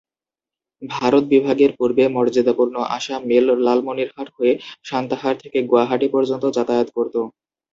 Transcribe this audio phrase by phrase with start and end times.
[0.81, 4.53] ভারত বিভাগের পূর্বে মর্যাদাপূর্ণ আসাম মেল লালমনিরহাট হয়ে
[4.85, 7.15] সান্তাহার থেকে গুয়াহাটি পর্যন্ত যাতায়াত করত।